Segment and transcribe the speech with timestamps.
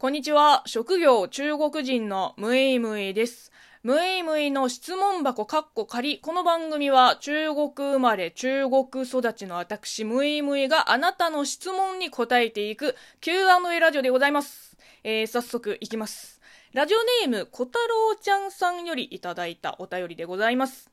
[0.00, 0.62] こんにちは。
[0.64, 3.50] 職業中国人のムイムイです。
[3.82, 6.20] ムイムイの質問箱カッコ仮。
[6.20, 14.76] この番組は中国生まれ中国育ちの私ムイムイがあなたの質問に答えていく Q&A ラジオでございます。
[15.02, 16.40] えー、早速いきます。
[16.74, 20.92] ラジオネーム小太郎ちゃんさんよりいただいたお便りでございます。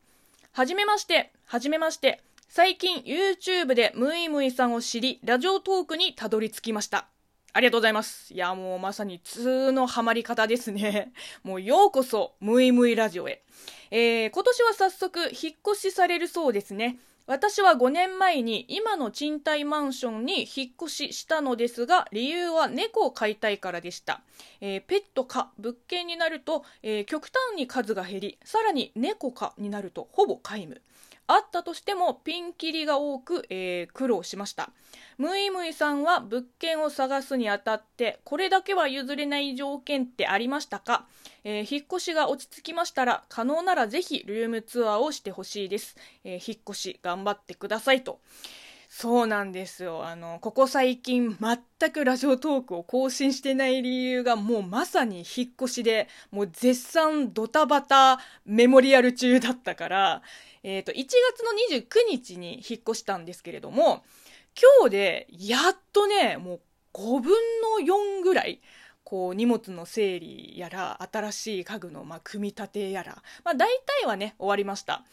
[0.51, 2.23] はじめまして、はじめまして。
[2.49, 7.07] 最近 YouTube でムイムイさんを知り、ラジオトークにたどり着きました。
[7.55, 8.33] ありがとうございます。
[8.33, 11.13] いや、もうまさに通のハマり方ですね。
[11.41, 13.43] もうようこそ、ムイムイラジオへ。
[13.91, 16.99] えー、今年は早速、引っ越しされるそうですね。
[17.27, 24.21] 私は5年前に今の賃貸マンションに引っ越ししたのですが、理由は猫を飼いたいからでした。
[24.59, 30.81] えー、ペットか物件になると、えー、極端に数が減り、さらに猫かになるとほぼ皆無。
[31.27, 34.69] あったとしてもピンキリが多く、えー、苦労しました。
[35.17, 41.05] ムイムイさんは物件を探すにあたって、これだけは譲れない条件ってありましたか、
[41.43, 45.95] えー、引っ越しが落ち着きましたら、可能ならぜひルームツアーをしてほしいです。
[46.23, 48.19] えー、引っ越し頑張ってくださいと。
[48.97, 50.07] そうなんですよ。
[50.07, 60.21] あの、ここ最近全くラジオトークを更新してない理由がもうまさに引っ越しで、もう絶賛ドタバタメモリアル中だったから、
[60.63, 61.11] えっ、ー、と、1月
[61.73, 64.05] の29日に引っ越したんですけれども、
[64.79, 66.59] 今日でやっとね、もう
[66.93, 67.33] 5分
[67.81, 68.61] の4ぐらい、
[69.03, 73.67] こう荷物の整理やら、新しい家具のま組み立てやら、まあ大
[74.01, 75.03] 体はね、終わりました。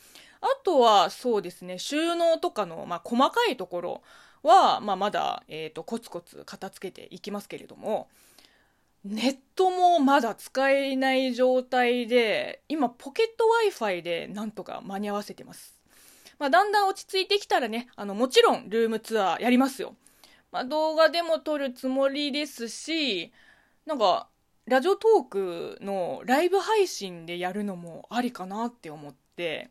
[0.43, 4.03] あとはそうですね、収納とかのま細かいところ
[4.43, 8.09] は、まあ、まだ、えーと、コツコツ片付けていきますけれども、
[9.05, 15.79] ネットもまだ使えない状態で、今ポケット Wi-Fi でなんとか間に合わせてます。
[16.39, 19.95] まあ、だんだん落ち着いてきたらね、あの、もちろんルームツアーやりますよ。
[20.51, 23.33] まあ、動画でも撮るつもりですし、
[23.87, 24.29] なんか、
[24.67, 29.71] ラジオトークのライブ配信でやるのもありかなって思って、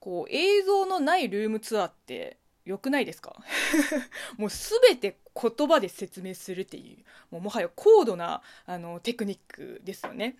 [0.00, 3.36] こう、映像のないルームツアーって良くないですか？
[4.36, 10.36] もうすべて言葉で説明するっていう、もうもはや高度なあのテクニックですよね。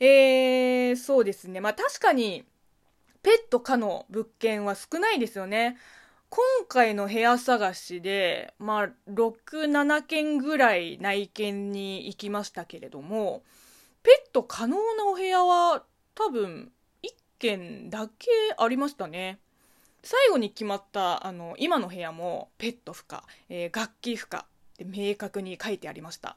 [0.00, 1.60] えー、そうですね。
[1.60, 2.44] まあ確かに、
[3.22, 5.76] ペット可の物件は少ないですよね。
[6.30, 13.42] 今回の部屋探しで、まあ、6、7件ぐらい内見に行きましたけれども、
[14.04, 15.84] ペット可能なお部屋は
[16.14, 16.72] 多分
[17.40, 18.28] 1軒だけ
[18.58, 19.38] ありましたね。
[20.02, 26.36] 最後に決まったあの今の部屋もペット不可、えー、楽器不可って明確に書いてありました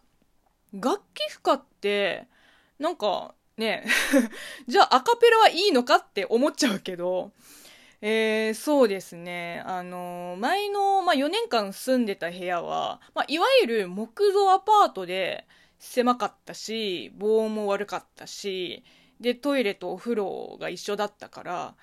[0.73, 2.27] 楽器不可って
[2.77, 3.85] なんかね
[4.67, 7.31] じゃあアカペラはいいのかって思っちゃうけど
[8.01, 9.63] えー、そうですね。
[9.65, 15.47] あの、前の、まあ、4年間住んでた部屋は、まあ、いわゆる木造アパートで
[15.79, 18.83] 狭かったし、防音も悪かったし、
[19.23, 21.75] で、トイレとお風呂が一緒だったから、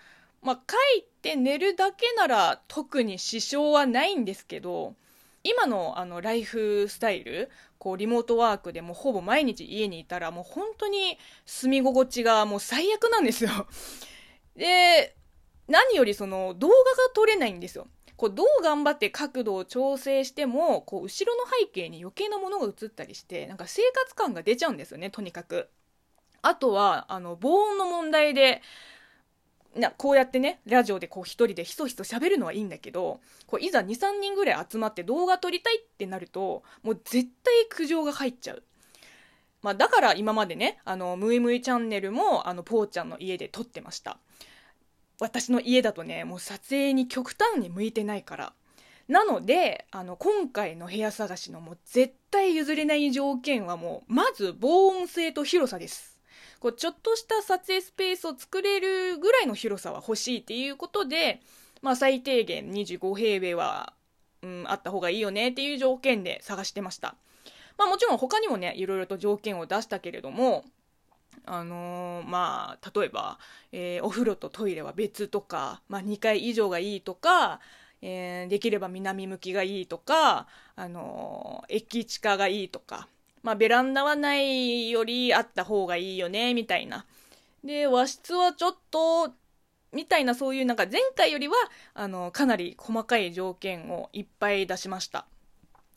[0.43, 4.95] まあ、帰って寝るだけなら特に支障はないんですけど、
[5.43, 13.51] 今のあのライフスタイル、こうリモートワークでもほぼ毎日家にいたらもう本当に住み心地がもう最悪なんですよ。
[14.55, 15.17] で、
[15.67, 16.81] 何よりその動画が
[17.15, 17.89] 撮れないんですよ。
[18.19, 25.71] こうどう頑張って角度を調整しても、こう後ろの背景に余計なものが映ったりして、なんか生活感が出ちゃうんですよね、とにかく。
[26.43, 28.63] あとは、あの、防音の問題で、
[29.77, 38.63] なこうやってねラジオでこう一人でひそひそ喋るのはいいんだけどこういざ23人ぐらい集まって動画撮りたいってなるともう絶対苦情が入っちゃう。
[39.63, 44.19] まあ、だから今までねあのムイムイチャンネルもあのポーちゃんの家で撮ってました。
[45.21, 48.53] 私の家だとねもう撮影に極端に向いてないから。
[49.07, 56.10] なのであの今回の部屋探しのもう絶対譲れない条件はもうまず防音性と広さです。
[56.61, 61.41] こうちょっとした撮影スペースを作れるぐらいの広さは欲しいっていうことで、
[61.83, 63.95] まあ、最低限25平米は、
[64.43, 67.17] うん、あった方がいいよねっていう条件で探してました。
[67.79, 70.65] まあ、もちろん他にもねいろいろと条件を出したけれども
[71.47, 73.39] あのー、まあ例えば、
[73.73, 77.61] えー、お風呂とトイレは別とか、まあ、2階以上がいいとか、
[78.03, 80.47] えー、できれば南向きがいいとか、
[80.77, 83.09] あの駅地下がいいとか
[83.43, 87.07] まあ、ベランダはないよりあった方がいいよね、みたいな。
[87.65, 89.33] で、和室はちょっと、
[89.93, 91.55] みたいなそういうなんか前回よりは、
[91.95, 95.27] あの、かなり細かい条件をいっぱい出しました。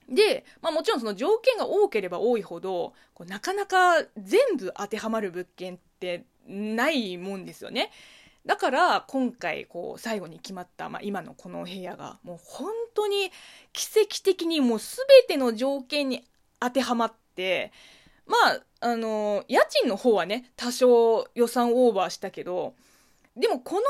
[0.09, 7.91] で、まあもちろんその条件が多ければ多いほど、こうなかなか全部当てはまる物件ってないもんですよね。
[8.45, 13.31] だから今回こう最後に決まった、まあ、今のこの部屋がもう本当に
[13.71, 16.25] 奇跡的にもう全ての条件に
[16.59, 17.22] 当てはまって、
[18.25, 22.75] まあ、あの家賃の方はね、多少予算オーバーしたけど、
[23.35, 23.85] でもこの値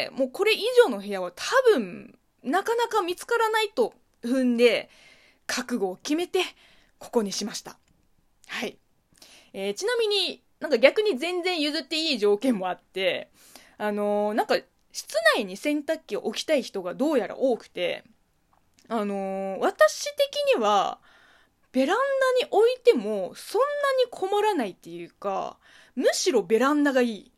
[0.00, 4.90] 段でもうこれ以上の部屋は多分、なかなか見つからないと踏んで、
[5.46, 6.40] 覚悟を決めて、
[6.98, 7.78] ここにしました。
[8.48, 8.76] はい。
[9.52, 13.30] えー、ちなみになんか逆に全然譲っていい条件もあって、
[13.78, 14.56] あのー、なんか
[14.92, 18.04] 室内に洗濯機を置きたい人がどうやら多くて、
[18.88, 20.98] あのー、私的には、
[21.76, 21.98] ベラン
[22.40, 23.66] ダに置いてもそんな
[24.02, 25.58] に困らないっていうか、
[25.94, 27.32] むしろベランダがいい。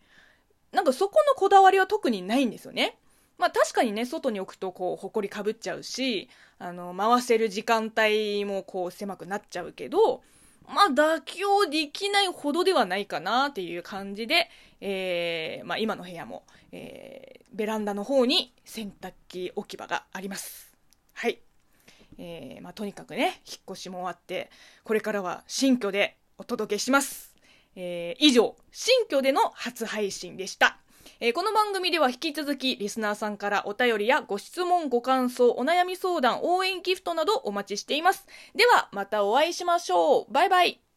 [0.70, 2.96] なんかそこのこだわりは特にないんですよね。
[3.36, 6.28] まあ確かにね、外に置くとこう、ほこりかぶっちゃうし、
[6.60, 10.22] あの、回せる時間帯もこう狭くなっちゃうけど、
[10.68, 14.48] まあ妥協できないほどではないかなっていう感じで、
[14.80, 20.72] えー、まあ今の部屋も、えー、ベランダの方に洗濯機置き場があります。
[21.14, 21.40] はい。
[22.18, 24.50] えー、まあとにかくね、引っ越しも終わって、
[24.84, 27.34] これからは新居でお届けします。
[27.76, 30.78] えー、以上、新居での初配信でした。
[31.20, 38.26] えー、この番組では引き続きリスナーさんからお便りやご質問、ご感想、お悩み相談、応援ギフトなどお待ちしています。
[38.54, 40.32] では、またお会いしましょう。
[40.32, 40.87] バイバイ。